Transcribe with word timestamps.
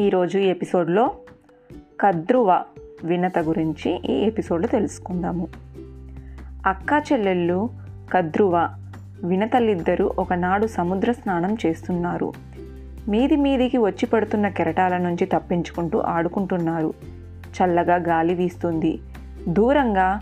ఈరోజు 0.00 0.38
ఈ 0.38 0.46
ఎపిసోడ్లో 0.46 1.10
కద్రువ 2.00 2.62
వినత 3.04 3.38
గురించి 3.38 4.02
ఈ 4.10 4.12
ఎపిసోడ్లో 4.12 4.68
తెలుసుకుందాము. 4.68 5.48
అక్క 6.66 7.02
చెల్లెళ్ళు 7.12 7.70
కద్రువ 8.12 8.68
వినతలిద్దరూ 9.24 10.12
ఒకనాడు 10.18 10.66
సముద్ర 10.66 11.12
స్నానం 11.12 11.56
చేస్తున్నారు. 11.66 12.32
మీది 13.08 13.36
మీదికి 13.36 13.78
వచ్చి 13.78 14.06
పడుతున్న 14.06 14.48
కెరటాల 14.48 14.96
నుంచి 14.96 15.26
తప్పించుకుంటూ 15.26 15.98
ఆడుకుంటున్నారు. 15.98 16.94
చల్లగా 17.46 17.96
గాలి 17.96 18.34
వీస్తుంది. 18.34 18.98
దూరంగా 19.48 20.20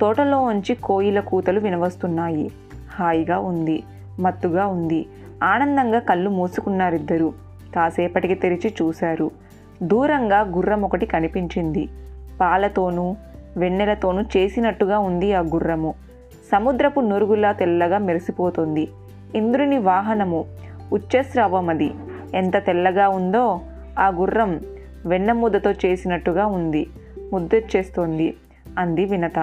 తోటలో 0.00 0.42
ఉంచి 0.42 0.74
కోయిల 0.74 1.20
కూతలు 1.20 1.60
వినవస్తున్నాయి. 1.60 2.50
హాయిగా 2.94 3.38
ఉంది. 3.38 3.82
మత్తుగా 4.20 4.66
ఉంది. 4.66 5.06
ఆనందంగా 5.42 5.98
కళ్ళు 5.98 6.30
మూసుకున్నారిద్దరూ. 6.30 7.49
కాసేపటికి 7.74 8.34
తెరిచి 8.34 8.74
చూశారు. 8.82 9.30
దూరంగా 9.82 10.40
గుర్రం 10.40 10.82
ఒకటి 10.82 11.06
కనిపించింది. 11.06 11.88
పాలతోనూ 12.40 13.16
వెన్నెలతోనూ 13.56 14.22
చేసినట్టుగా 14.22 14.98
ఉంది 14.98 15.32
ఆ 15.32 15.40
గుర్రము. 15.40 15.94
సముద్రపు 16.52 17.00
నురుగులా 17.00 17.52
తెల్లగా 17.52 17.98
మెరిసిపోతుంది. 17.98 18.88
ఇంద్రుని 19.34 19.78
వాహనము 19.78 20.44
ఉచ్చస్రావమది. 20.92 21.94
ఎంత 22.34 22.56
తెల్లగా 22.56 23.08
ఉందో 23.08 23.60
ఆ 23.98 24.08
గుర్రం 24.08 24.60
వెన్న 25.06 25.32
ముద్దతో 25.32 25.70
చేసినట్టుగా 25.70 26.46
ఉంది. 26.46 26.86
ముద్దొచ్చేస్తోంది 27.32 28.36
అంది 28.78 29.04
వినత. 29.04 29.38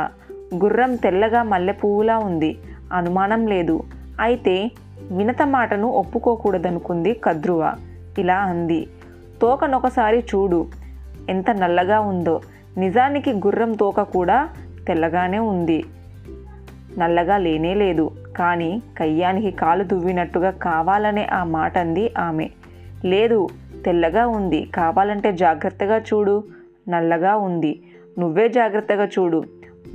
గుర్రం 0.55 0.95
తెల్లగా 0.95 1.44
మల్లెపువ్వులా 1.44 2.17
ఉంది. 2.17 2.58
అనుమానం 2.94 3.48
లేదు. 3.48 3.84
అయితే 4.20 4.72
వినత 5.12 5.41
మాటను 5.45 5.88
ఒప్పుకోకూడదనుకుంది 5.88 7.14
కద్రువ. 7.14 7.75
ఇలా 8.17 8.37
అంది. 8.37 8.87
తోకనొకసారి 9.41 10.19
చూడు 10.19 10.67
ఎంత 11.29 11.51
నల్లగా 11.51 11.99
ఉందో. 11.99 12.41
నిజానికి 12.77 13.33
గుర్రం 13.33 13.73
తోక 13.73 14.01
కూడా 14.01 14.49
తెల్లగానే 14.87 15.39
ఉంది. 15.39 15.83
నల్లగా 16.97 17.38
లేనే 17.38 17.73
లేదు. 17.73 18.11
కానీ 18.38 18.81
కయ్యానికి 18.97 19.51
కాలు 19.51 19.83
దువ్వినట్టుగా 19.83 20.49
కావాలనే 20.49 21.25
ఆ 21.25 21.43
మాట 21.43 21.77
అంది 21.77 22.13
ఆమె. 22.17 22.49
లేదు 23.05 23.47
తెల్లగా 23.85 24.27
ఉంది. 24.27 24.63
కావాలంటే 24.75 25.33
జాగ్రత్తగా 25.33 25.97
చూడు. 25.97 26.43
నల్లగా 26.89 27.35
ఉంది. 27.35 27.81
నువ్వే 28.19 28.49
జాగ్రత్తగా 28.49 29.05
చూడు. 29.05 29.43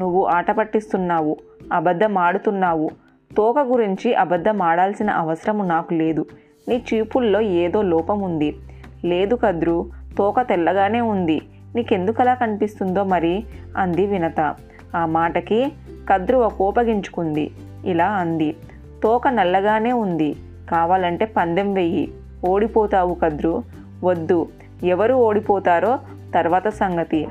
నువ్వు 0.00 0.24
ఆట 0.24 0.50
పట్టిస్తున్నావు. 0.50 1.36
అబద్ధం 1.72 2.18
ఆడుతున్నావు. 2.18 2.90
తోక 3.36 3.58
గురించి 3.58 4.14
అబద్ధం 4.14 4.62
ఆడాల్సిన 4.62 5.10
అవసరం 5.10 5.68
నాకు 5.68 5.94
లేదు. 5.94 6.26
నీ 6.68 6.84
చూపుల్లో 6.94 7.40
ఏదో 7.40 7.82
లోపం 7.82 8.20
ఉంది. 8.20 8.56
లేదు 9.04 9.34
కద్రు 9.34 9.90
తోక 10.18 10.40
తెల్లగానే 10.40 11.00
ఉంది. 11.00 11.42
నీకెందుకలా 11.74 12.34
కనిపిస్తుందో 12.34 13.04
మరి? 13.04 13.44
అంది 13.76 14.06
వినత. 14.06 14.54
ఆ 14.96 15.06
మాటకి 15.06 15.72
కద్రువ 16.10 16.48
కోపగించుకుంది. 16.48 17.50
ఇలా 17.84 18.08
అంది. 18.08 18.56
తోక 19.02 19.28
నల్లగానే 19.28 19.92
ఉంది. 19.92 20.36
కావాలంటే 20.70 21.24
పందెం 21.24 21.74
వెయ్యి. 21.74 22.14
ఓడిపోతావు 22.48 23.14
కద్రు. 23.14 23.62
వద్దు. 24.04 24.48
ఎవరు 24.82 25.14
ఓడిపోతారో 25.14 25.98
తర్వాత 26.34 26.68
సంగతి. 26.68 27.28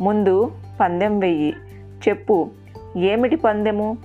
ముందు 0.00 0.52
పందెం 0.80 1.18
వెయ్యి. 1.18 1.54
చెప్పు. 2.08 2.50
ఏమిటి 2.96 3.36
పందెము? 3.36 3.98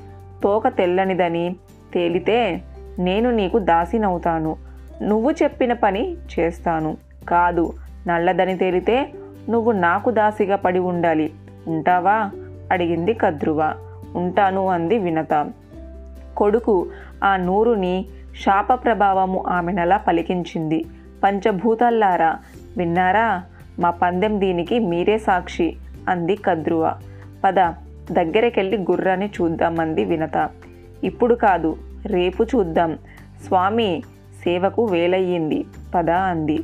తోక 0.44 0.67
తెల్లనిదని 0.67 1.55
తేలితే 1.94 2.61
నేను 3.00 3.31
నీకు 3.31 3.59
దాసినవుతాను. 3.59 4.69
నువ్వు 5.02 5.31
చెప్పిన 5.31 5.73
పని 5.73 6.16
చేస్తాను. 6.39 6.97
కాదు 7.30 7.73
నల్లదని 8.08 8.58
తేలితే 8.58 9.14
నువ్వు 9.50 9.72
నాకు 9.72 10.12
దాసిగా 10.12 10.56
పడి 10.56 10.79
ఉండాలి. 10.79 11.34
ఉంటావా? 11.68 12.31
అడిగింది 12.72 13.13
కద్రువ. 13.13 13.73
ఉంటాను 14.16 14.68
అంది 14.68 14.97
వినత. 14.97 15.51
కొడుకు 16.38 16.88
ఆ 17.23 17.35
నూరుని 17.35 18.06
శాప 18.46 18.84
ప్రభావము 18.84 19.44
ఆమెనలా 19.47 19.97
పలికించింది. 19.97 20.85
పంచభూతల్లారా 21.23 22.40
విన్నారా? 22.78 23.44
మా 23.79 23.90
పందెం 23.90 24.40
దీనికి 24.40 24.79
మీరే 24.79 25.18
సాక్షి 25.18 25.78
అంది 26.09 26.35
కద్రువ. 26.35 26.96
పద 27.44 27.53
దగ్గరకెళ్ళి 28.12 28.78
గుర్రాన్ని 28.78 29.31
చూద్దామంది 29.41 30.03
వినత. 30.03 30.50
ఇప్పుడు 31.03 31.35
కాదు 31.35 31.78
రేపు 32.06 32.44
చూద్దాం. 32.44 32.97
స్వామి 33.47 34.03
సేవకు 34.44 34.85
వేలయ్యింది. 34.85 35.66
పద 35.95 36.09
అంది. 36.09 36.59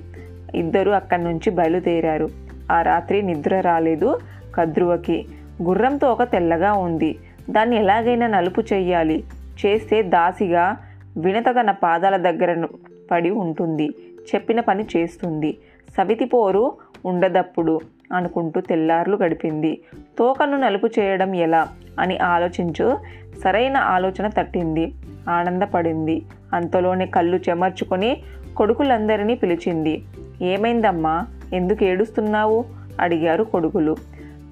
ఇద్దరు 0.55 0.91
అక్కడి 0.91 1.23
నుంచి 1.23 1.49
బయలుదేరారు. 1.49 2.29
ఆ 2.71 2.81
రాత్రి 2.81 3.21
నిద్ర 3.21 3.59
రాలేదు 3.59 4.19
కద్రువకి. 4.55 5.25
గుర్రంతో 5.63 6.11
ఒక 6.11 6.23
తెల్లగా 6.23 6.73
ఉంది. 6.73 7.17
దాన్ని 7.49 7.75
ఎలాగైనా 7.75 8.27
నలుపు 8.27 8.61
చెయ్యాలి. 8.73 9.23
చేస్తే 9.65 10.01
దాసిగా 10.01 10.77
వినత 11.17 11.45
తన 11.49 11.71
పాదాల 11.71 12.17
దగ్గర 12.17 12.67
పడి 13.11 13.29
ఉంటుంది. 13.29 13.89
చెప్పిన 14.35 14.59
పని 14.59 14.85
చేస్తుంది. 14.97 15.57
సవితి 15.97 16.25
పోరు 16.25 16.73
ఉండదప్పుడు 17.05 17.79
అనుకుంటూ 18.13 18.61
తెల్లార్లు 18.61 19.17
గడిపింది. 19.17 19.81
తోకను 20.19 20.57
నలుపు 20.57 20.87
చేయడం 20.99 21.35
ఎలా? 21.35 21.67
అని 21.99 22.17
ఆలోచించు 22.17 22.97
సరైన 23.43 23.77
ఆలోచన 23.77 24.27
తట్టింది. 24.27 24.93
ఆనందపడింది. 25.29 26.25
అంతలోనే 26.55 27.05
కళ్ళు 27.05 27.39
చెమర్చుకొని 27.49 28.17
కొడుకులందరినీ 28.57 29.35
పిలిచింది. 29.35 30.03
ఏమైందమ్మా? 30.41 31.27
ఎందుకు 31.53 31.83
ఏడుస్తున్నావు? 31.83 32.65
అడిగారు 32.99 33.43
కొడుకులు. 33.43 33.95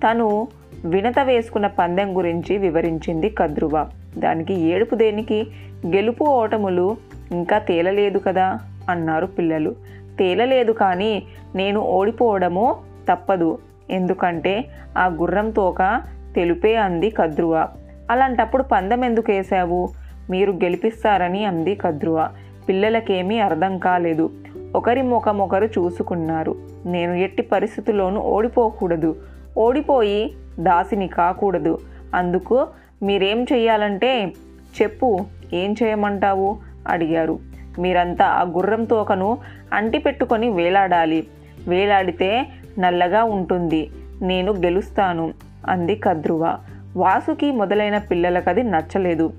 తను 0.03 0.47
వినత 0.86 1.19
వేసుకున్న 1.24 1.68
పందెం 1.68 2.18
గురించి 2.18 2.58
వివరించింది 2.58 3.30
కద్రువ. 3.30 3.90
దానికి 4.18 4.53
ఏడుపు 4.53 4.96
దేనికి? 4.96 5.47
గెలుపు 5.88 6.24
ఓటములు 6.24 6.97
ఇంకా 7.31 7.58
తేలలేదు 7.58 8.19
కదా? 8.19 8.59
అన్నారు 8.90 9.25
పిల్లలు. 9.25 9.75
తేలలేదు 10.19 10.72
కానీ 10.72 11.24
నేను 11.56 11.80
ఓడిపోవడము 11.80 12.75
తప్పదు. 13.12 13.58
ఎందుకంటే 13.90 14.66
ఆ 14.97 15.06
గుర్రం 15.06 15.50
తోక 15.50 16.02
తెలుపే 16.36 16.75
అంది 16.75 17.09
కద్రువ. 17.09 17.68
అలాంటప్పుడు 18.12 18.63
పందెం 18.63 19.06
ఎందుకు 19.06 19.31
వేశావు? 19.31 20.03
మీరు 20.29 20.51
గెలిపిస్తారని 20.51 21.45
అంది 21.45 21.75
కద్రువ. 21.75 22.29
పిల్లలకేమీ 22.69 23.39
అర్థం 23.39 23.78
కాలేదు. 23.78 24.31
ఒకరి 24.75 25.01
ముఖం 25.01 25.38
ఒకరు 25.38 25.66
చూసుకున్నారు. 25.66 26.56
నేను 26.85 27.13
ఎట్టి 27.13 27.41
పరిస్థితుల్లోనూ 27.41 28.22
ఓడిపోకూడదు. 28.22 29.16
ఓడిపోయి 29.57 30.33
దాసిని 30.59 31.07
కాకూడదు. 31.07 31.79
అందుకు 32.16 32.67
మీరేం 33.03 33.44
చెయ్యాలంటే 33.44 34.33
చెప్పు 34.81 35.19
ఏం 35.53 35.75
చేయమంటావు? 35.83 36.57
అడిగారు. 36.88 37.39
మీరంతా 37.79 38.25
ఆ 38.25 38.41
గుర్రం 38.41 38.83
తోకను 38.83 39.38
అంటిపెట్టుకొని 39.73 40.50
వేలాడాలి. 40.50 41.28
వేలాడితే 41.67 42.45
నల్లగా 42.79 43.23
ఉంటుంది. 43.23 43.89
నేను 44.22 44.51
గెలుస్తాను 44.51 45.33
అంది 45.67 45.95
కద్రువ. 45.95 46.57
వాసుకి 46.97 47.51
మొదలైన 47.51 47.97
పిల్లలకది 47.97 48.63
నచ్చలేదు. 48.63 49.33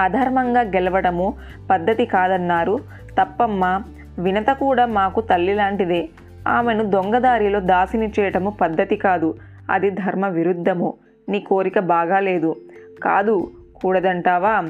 అధర్మంగా 0.00 0.60
గెలవడము 0.60 1.34
పద్ధతి 1.70 2.06
కాదన్నారు. 2.06 2.78
తప్పమ్మ 3.20 3.82
వినత 4.18 4.46
కూడా 4.46 4.86
మాకు 4.86 5.20
తల్లి 5.20 5.54
లాంటిదే. 5.54 6.08
ఆమెను 6.48 6.84
దొంగదారిలో 6.84 7.60
దాసిని 7.60 8.12
చేయటము 8.20 8.50
పద్ధతి 8.50 8.96
కాదు. 8.96 9.34
అది 9.70 9.90
ధర్మ 9.90 10.26
విరుద్ధము. 10.26 10.94
నీ 11.28 11.40
కోరిక 11.40 11.78
బాగాలేదు. 11.78 12.56
కాదు 13.02 13.50
కూడదంటావా? 13.76 14.64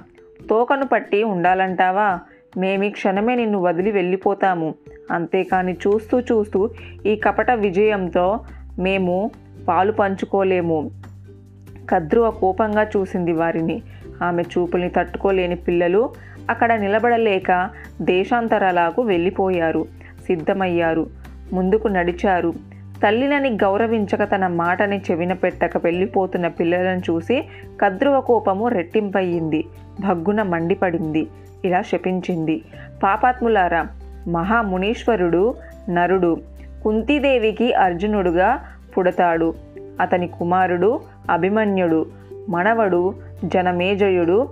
తోకను 0.50 0.86
పట్టి 0.86 1.22
ఉండాలంటావా? 1.22 2.18
మేమీ 2.58 2.90
క్షణమే 2.90 3.34
నిన్ను 3.34 3.60
వదిలి 3.60 3.90
వెళ్ళిపోతాము. 3.90 4.74
అంతేకాని 5.10 5.72
చూస్తూ 5.72 6.20
చూస్తూ 6.20 6.70
ఈ 7.06 7.16
కపట 7.16 7.50
విజయంతో 7.50 8.40
మేము 8.78 9.30
పాలు 9.68 9.92
పంచుకోలేము. 9.92 10.90
కద్రువ 11.90 12.30
కోపంగా 12.30 12.82
చూసింది 12.82 13.32
వారిని. 13.32 13.82
ఆమె 14.22 14.42
చూపుల్ని 14.42 14.88
తట్టుకోలేని 14.88 15.54
పిల్లలు 15.54 16.12
అక్కడ 16.50 16.72
నిలబడలేక 16.80 17.70
దేశాంతరాలకు 18.02 19.02
వెళ్ళిపోయారు. 19.02 19.86
సిద్ధమయ్యారు. 20.26 21.06
ముందుకు 21.52 21.88
నడిచారు. 21.88 22.52
తల్లినని 23.02 23.50
గౌరవించక 23.50 24.24
తన 24.24 24.46
మాటని 24.46 25.02
చెవిన 25.10 25.32
పెట్టక 25.32 25.76
వెళ్ళిపోతున్న 25.76 26.48
పిల్లలను 26.48 26.98
చూసి 26.98 27.44
కద్రువ 27.80 28.20
కోపము 28.20 28.68
రెట్టింపయ్యింది. 28.68 29.64
భగ్గున 30.00 30.42
మండిపడింది. 30.42 31.26
ఇలా 31.64 31.82
శపించింది. 31.82 32.62
పాపాత్ములారా 33.02 33.86
మహామునీశ్వరుడు 34.28 35.54
నరుడు 35.90 36.40
కుంతీదేవికి 36.84 37.72
అర్జునుడుగా 37.72 38.64
పుడతాడు. 38.98 39.54
అతని 40.00 40.26
కుమారుడు 40.26 41.00
అభిమన్యుడు 41.30 42.06
మనవడు 42.48 43.14
జనమేజయుడు 43.44 44.48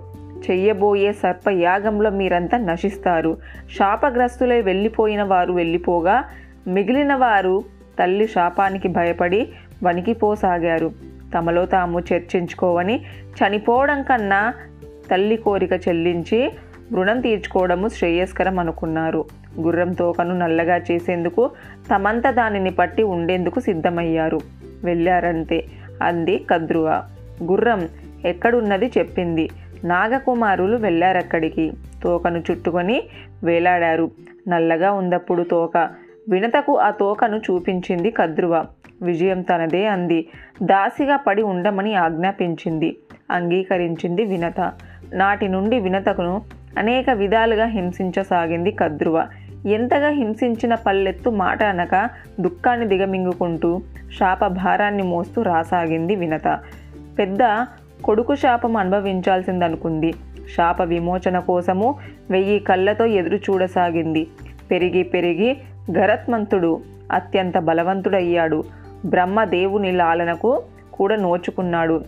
చెయ్యబోయే 0.51 1.13
సర్పయాగంలో 1.13 2.09
మీరంతా 2.09 2.57
నశిస్తారు. 2.57 3.37
శాపగ్రస్తులై 3.77 4.61
వెళ్ళిపోయిన 4.61 5.23
వారు 5.23 5.53
వెళ్ళిపోగా 5.53 6.23
మిగిలిన 6.67 7.15
వారు 7.15 7.63
తల్లి 7.99 8.27
శాపానికి 8.27 8.87
భయపడి 8.87 9.49
వణికిపోసాగారు. 9.83 10.91
తమలో 11.33 11.65
తాము 11.65 11.99
చర్చించుకోవని 11.99 13.01
చనిపోవడం 13.25 14.03
కన్నా 14.03 14.53
తల్లి 15.11 15.37
కోరిక 15.37 15.73
చెల్లించి 15.73 16.51
రుణం 16.93 17.21
తీర్చుకోవడము 17.21 17.87
శ్రేయస్కరం 17.87 18.59
అనుకున్నారు. 18.59 19.25
గుర్రం 19.59 19.93
తోకను 19.93 20.37
నల్లగా 20.37 20.77
చేసేందుకు 20.77 21.51
తమంత 21.95 22.29
దానిని 22.29 22.71
పట్టి 22.71 23.03
ఉండేందుకు 23.03 23.59
సిద్ధమయ్యారు. 23.59 24.39
వెళ్ళారంతే 24.83 25.65
అంది 26.03 26.37
కద్రువ. 26.37 27.03
గుర్రం 27.49 27.89
ఎక్కడున్నది 28.25 28.91
చెప్పింది. 28.97 29.49
నాగకుమారులు 29.83 30.77
వెళ్ళారక్కడికి 30.77 31.71
తోకను 32.03 32.43
చుట్టుకొని 32.51 33.03
వేలాడారు. 33.43 34.11
నల్లగా 34.47 34.91
ఉందప్పుడు 34.91 35.43
తోక. 35.43 35.89
వినతకు 36.29 36.79
ఆ 36.79 36.89
తోకను 36.89 37.37
చూపించింది 37.37 38.11
కద్రువ. 38.11 38.65
విజయం 39.01 39.41
తనదే 39.41 39.87
అంది. 39.87 40.27
దాసిగా 40.63 41.17
పడి 41.17 41.41
ఉండమని 41.41 41.95
ఆజ్ఞాపించింది. 41.95 42.97
అంగీకరించింది 43.31 44.23
వినత. 44.25 44.71
నాటి 45.13 45.47
నుండి 45.47 45.79
వినతకును 45.79 46.41
అనేక 46.77 47.09
విధాలుగా 47.09 47.65
హింసించసాగింది 47.65 48.71
కద్రువ. 48.71 49.27
ఎంతగా 49.65 50.09
హింసించిన 50.09 50.75
పల్లెత్తు 50.75 51.29
మాట 51.29 51.63
అనక 51.63 52.09
దుఃఖాన్ని 52.39 52.85
దిగమింగుకుంటూ 52.85 53.81
శాప 54.19 54.47
భారాన్ని 54.47 55.03
మోస్తూ 55.03 55.41
రాసాగింది 55.41 56.15
వినత. 56.15 56.59
పెద్ద 57.19 57.65
కొడుకు 58.03 58.35
శాపం 58.35 58.77
అనుభవించాల్సిందనుకుంది. 58.77 60.13
శాప 60.55 60.81
విమోచన 60.81 61.39
కోసము 61.39 61.95
వెయ్యి 62.31 62.59
కళ్ళతో 62.59 63.05
ఎదురు 63.05 63.35
చూడసాగింది. 63.35 64.27
పెరిగి 64.71 65.03
పెరిగి 65.03 65.57
గరత్మంతుడు 65.97 66.81
అత్యంత 67.11 67.57
బలవంతుడయ్యాడు. 67.57 68.63
బ్రహ్మదేవుని 69.05 69.91
లాలనకు 69.91 70.63
కూడా 70.93 71.15
నోచుకున్నాడు. 71.15 72.03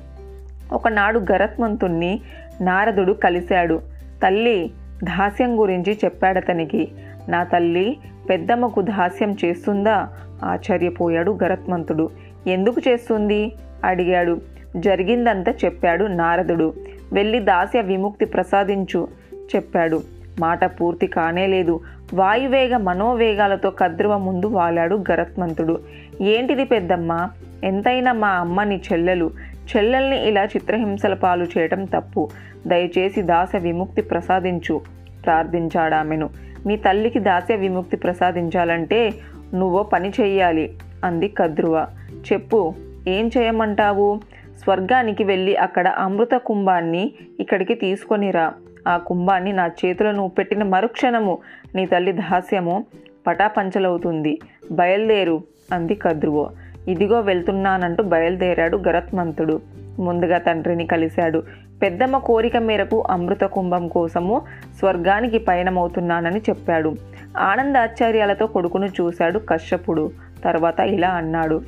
ఒకనాడు 0.74 1.20
గరత్మంతుణ్ణి 1.20 2.22
నారదుడు 2.62 3.14
కలిశాడు. 3.14 3.82
తల్లి 4.24 4.72
దాస్యం 5.04 5.60
గురించి 5.60 6.00
చెప్పాడతనికి. 6.06 6.92
నా 7.30 7.44
తల్లి 7.44 7.98
పెద్దమ్మకు 8.30 8.82
దాస్యం 8.82 9.38
చేస్తుందా? 9.46 10.10
ఆశ్చర్యపోయాడు 10.44 11.38
గరత్మంతుడు 11.44 12.10
ఎందుకు 12.48 12.82
చేస్తుంది? 12.88 13.52
అడిగాడు. 13.84 14.55
జరిగిందంతా 14.76 15.54
చెప్పాడు 15.66 16.06
నారదుడు. 16.06 16.74
వెళ్ళి 17.14 17.40
దాస్య 17.40 17.82
విముక్తి 17.82 18.26
ప్రసాదించు 18.26 19.08
చెప్పాడు. 19.56 20.02
మాట 20.40 20.66
పూర్తి 20.66 21.08
కానేలేదు. 21.08 21.80
వాయువేగ 22.14 22.78
మనోవేగాలతో 22.78 23.70
కద్రువ 23.70 24.18
ముందు 24.18 24.46
వాలాడు 24.46 25.04
గరత్మంతుడు. 25.12 25.80
ఏంటిది 26.22 26.66
పెద్దమ్మ? 26.66 27.30
ఎంతైనా 27.64 28.14
మా 28.14 28.30
అమ్మ 28.30 28.64
నీ 28.64 28.82
చెల్లెలు. 28.94 29.32
చెల్లెల్ని 29.78 30.28
ఇలా 30.28 30.46
చిత్రహింసల 30.46 31.14
పాలు 31.14 31.48
చేయటం 31.58 31.86
తప్పు. 31.86 32.30
దయచేసి 32.68 33.22
దాస 33.22 33.56
విముక్తి 33.56 34.02
ప్రసాదించు 34.02 34.82
ప్రార్థించాడామెను 35.26 36.30
మీ 36.66 36.78
తల్లికి 36.78 37.20
దాస్య 37.20 37.56
విముక్తి 37.56 37.98
ప్రసాదించాలంటే 37.98 39.14
నువ్వో 39.54 39.84
పని 39.84 40.10
చెయ్యాలి 40.22 40.74
అంది 41.04 41.28
కద్రువ. 41.28 41.88
చెప్పు 42.34 42.74
ఏం 43.08 43.32
చేయమంటావు? 43.38 44.20
స్వర్గానికి 44.60 45.24
వెళ్ళి 45.24 45.56
అక్కడ 45.56 45.88
అమృత 45.88 46.32
కుంభాన్ని 46.34 47.14
ఇక్కడికి 47.40 47.74
తీసుకొనిరా. 47.74 48.54
ఆ 48.88 48.98
కుంభాన్ని 48.98 49.54
నా 49.54 49.68
చేతిలో 49.68 50.12
నువ్వు 50.12 50.28
పెట్టిన 50.28 50.64
మరుక్షణము 50.64 51.38
నీ 51.76 51.86
తల్లి 51.86 52.12
దాస్యము 52.12 52.86
పటాపంచలవుతుంది. 53.28 54.40
బయలుదేరు 54.72 55.44
అంది 55.72 55.96
కద్రువో. 55.96 56.52
ఇదిగో 56.88 57.20
వెళ్తున్నానంటూ 57.20 58.04
బయలుదేరాడు 58.04 58.78
గరత్మంతుడు. 58.78 59.62
ముందుగా 60.00 60.38
తండ్రిని 60.38 60.88
కలిశాడు. 60.88 61.44
పెద్దమ్మ 61.82 62.18
కోరిక 62.18 62.58
మేరకు 62.58 63.04
అమృత 63.10 63.42
కుంభం 63.42 63.88
కోసము 63.88 64.42
స్వర్గానికి 64.80 65.38
పయనమవుతున్నానని 65.38 66.40
చెప్పాడు. 66.40 66.96
ఆనందాచార్యాలతో 67.38 68.48
కొడుకును 68.48 68.86
చూశాడు 68.86 69.40
కశ్యపుడు. 69.40 70.12
తర్వాత 70.44 70.80
ఇలా 70.80 71.10
అన్నాడు. 71.10 71.62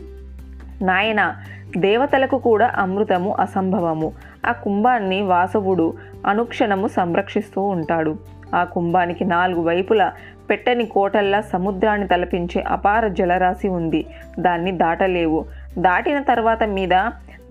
నాయన 0.82 1.36
దేవతలకు 1.78 2.38
కూడా 2.38 2.72
అమృతము 2.76 3.36
అసంభవము. 3.40 4.14
ఆ 4.46 4.52
కుంభాన్ని 4.52 5.22
వాసవుడు 5.22 5.94
అనుక్షణము 6.28 6.88
సంరక్షిస్తూ 6.88 7.62
ఉంటాడు. 7.62 8.16
ఆ 8.56 8.64
కుంభానికి 8.64 9.26
నాలుగు 9.26 9.62
వైపులా 9.62 10.14
పెట్టని 10.50 10.86
కోటల్లా 10.86 11.42
సముద్రాన్ని 11.42 12.08
తలపించే 12.08 12.62
అపార 12.62 13.08
జలరాశి 13.08 13.68
ఉంది. 13.68 14.06
దాన్ని 14.40 14.72
దాటలేవు. 14.72 15.46
దాటిన 15.78 16.22
తర్వాత 16.22 16.64
మీద 16.64 16.94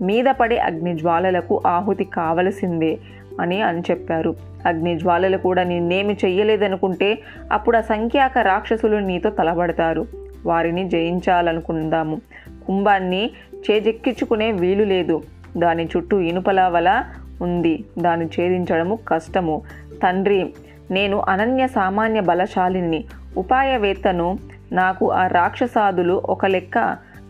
మీద 0.01 0.25
పడే 0.25 0.57
అగ్ని 0.57 0.93
జ్వాలలకు 0.93 1.61
ఆహుతి 1.67 2.03
కావలసిందే 2.03 2.97
అని 3.41 3.61
అని 3.61 3.79
చెప్పారు. 3.79 4.35
అగ్ని 4.65 4.99
జ్వాలలు 4.99 5.37
కూడా 5.37 5.63
నిన్నేమి 5.63 6.17
చెయ్యలేదనుకుంటే 6.25 7.19
అప్పుడు 7.51 7.77
అసంఖ్యాక 7.77 8.37
రాక్షసులు 8.37 8.97
నీతో 8.97 9.29
తలబడతారు. 9.29 10.05
వారిని 10.45 10.89
జయించాలనుకుందాము. 10.89 12.21
కుంభాన్ని 12.67 13.31
చేజెక్కించుకునే 13.71 14.51
వీలు 14.51 14.83
లేదు. 14.83 15.21
దాని 15.57 15.89
చుట్టూ 15.97 16.19
ఇనుపలావల 16.19 17.03
ఉంది. 17.41 17.83
దాన్ని 17.99 18.25
ఛేదించడము 18.25 18.99
కష్టము. 19.07 19.61
తండ్రి 20.03 20.53
నేను 20.91 21.19
అనన్య 21.19 21.67
సామాన్య 21.67 22.19
బలశాలిని. 22.19 23.05
ఉపాయవేత్తను 23.37 24.37
నాకు 24.71 25.11
ఆ 25.11 25.27
రాక్షసాదులు 25.27 26.21
ఒక 26.25 26.45
లెక్క. 26.45 26.77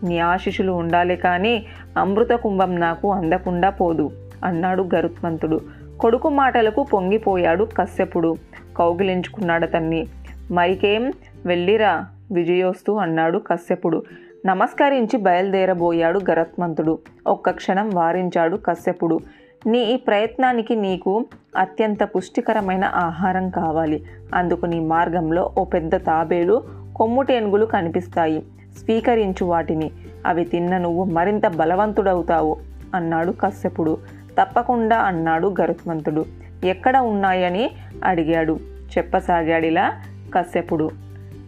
నీ 0.03 0.19
ఆశిషులు 0.19 0.71
ఉండాలి 0.71 1.15
కానీ 1.15 1.65
అమృత 1.97 2.29
కుంభం 2.29 2.75
నాకు 2.75 3.11
అందకుండా 3.11 3.69
పోదు 3.69 4.11
అన్నాడు 4.43 4.89
గరుత్మంతుడు. 4.95 5.61
కొడుకు 5.99 6.29
మాటలకు 6.29 6.83
పొంగిపోయాడు 6.83 7.63
కశ్యపుడు. 7.63 8.35
కౌగిలించుకున్నాడు 8.77 9.65
తన్ని. 9.65 10.07
మరికేం? 10.51 11.13
వెళ్ళిరా 11.45 12.05
విజయోస్తు 12.31 12.91
అన్నాడు 12.91 13.37
కశ్యపుడు. 13.37 14.03
నమస్కరించి 14.45 15.17
బయలుదేరబోయాడు 15.17 16.19
గరత్మంతుడు. 16.29 16.99
ఒక్క 17.27 17.49
క్షణం 17.49 17.89
వారించాడు 17.89 18.55
కశ్యపుడు. 18.55 19.19
నీ 19.67 19.79
ఈ 19.79 19.97
ప్రయత్నానికి 19.97 20.75
నీకు 20.75 21.25
అత్యంత 21.57 22.03
పుష్టికరమైన 22.03 22.85
ఆహారం 22.85 23.49
కావాలి. 23.49 24.05
అందుకు 24.33 24.65
నీ 24.65 24.79
మార్గంలో 24.79 25.51
ఓ 25.57 25.63
పెద్ద 25.63 25.95
తాబేలు 25.95 26.63
కొమ్ముటేనుగులు 26.95 27.65
కనిపిస్తాయి. 27.65 28.41
స్వీకరించు 28.79 29.45
వాటిని. 29.45 29.91
అవి 30.25 30.45
తిన్న 30.45 30.77
నువ్వు 30.77 31.03
మరింత 31.03 31.47
బలవంతుడవుతావు 31.47 32.57
అన్నాడు 32.95 33.31
కశ్యపుడు. 33.31 33.97
తప్పకుండా 34.41 34.97
అన్నాడు 34.97 35.55
గరుత్మంతుడు. 35.61 36.25
ఎక్కడ 36.63 36.97
ఉన్నాయని 36.97 37.69
అడిగాడు. 38.03 38.59
చెప్పసాగాడిలా 38.97 40.01
కశ్యపుడు. 40.33 40.91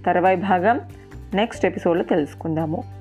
తర్వాయి 0.05 0.37
భాగం 0.37 0.81
నెక్స్ట్ 1.35 1.65
ఎపిసోడ్లో 1.65 2.03
తెలుసుకుందాము 2.03 2.98